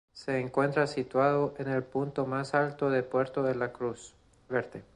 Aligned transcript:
Se 0.13 0.39
encuentra 0.39 0.87
situado 0.87 1.53
en 1.59 1.67
el 1.67 1.83
punto 1.83 2.25
más 2.25 2.55
alto 2.55 2.89
del 2.89 3.03
puerto 3.03 3.43
de 3.43 3.53
la 3.53 3.71
Cruz 3.71 4.15
Verde. 4.49 4.81